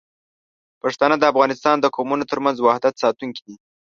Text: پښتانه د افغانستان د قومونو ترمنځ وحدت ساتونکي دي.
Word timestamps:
پښتانه 0.81 1.15
د 1.19 1.23
افغانستان 1.31 1.75
د 1.79 1.85
قومونو 1.95 2.23
ترمنځ 2.31 2.57
وحدت 2.61 2.93
ساتونکي 3.03 3.41
دي. 3.47 3.55